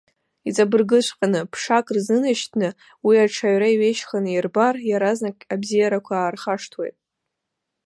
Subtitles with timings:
[0.47, 2.69] Иҵабыргыҵәҟьаны, ԥшак рзынашьҭны,
[3.05, 6.95] уи аҽаҩра иҩеижьханы ирбар, иаразнак абзиарақәа аархашҭуеит.